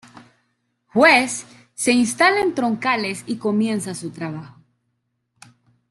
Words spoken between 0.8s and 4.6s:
Juez" se instala en Troncales y comienza su trabajo.